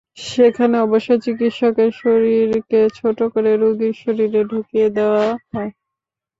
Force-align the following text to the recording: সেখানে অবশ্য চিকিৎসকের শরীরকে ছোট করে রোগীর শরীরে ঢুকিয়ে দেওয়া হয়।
সেখানে 0.25 0.75
অবশ্য 0.79 1.09
চিকিৎসকের 1.25 1.91
শরীরকে 2.01 2.79
ছোট 2.97 3.19
করে 3.33 3.51
রোগীর 3.55 3.93
শরীরে 4.01 4.41
ঢুকিয়ে 4.51 4.87
দেওয়া 4.97 5.23
হয়। 5.49 5.71